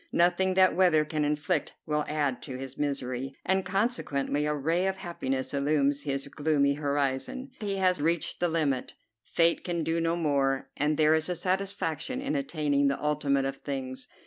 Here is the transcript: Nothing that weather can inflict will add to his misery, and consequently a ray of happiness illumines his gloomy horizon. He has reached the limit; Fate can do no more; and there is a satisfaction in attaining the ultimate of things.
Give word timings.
Nothing 0.11 0.55
that 0.55 0.75
weather 0.75 1.05
can 1.05 1.23
inflict 1.23 1.73
will 1.85 2.03
add 2.07 2.41
to 2.41 2.57
his 2.57 2.75
misery, 2.75 3.35
and 3.45 3.63
consequently 3.63 4.47
a 4.47 4.55
ray 4.55 4.87
of 4.87 4.95
happiness 4.97 5.53
illumines 5.53 6.05
his 6.05 6.27
gloomy 6.27 6.73
horizon. 6.73 7.51
He 7.59 7.75
has 7.75 8.01
reached 8.01 8.39
the 8.39 8.47
limit; 8.49 8.95
Fate 9.25 9.63
can 9.63 9.83
do 9.83 10.01
no 10.01 10.15
more; 10.15 10.71
and 10.75 10.97
there 10.97 11.13
is 11.13 11.29
a 11.29 11.35
satisfaction 11.35 12.19
in 12.19 12.35
attaining 12.35 12.87
the 12.87 12.99
ultimate 12.99 13.45
of 13.45 13.57
things. 13.57 14.07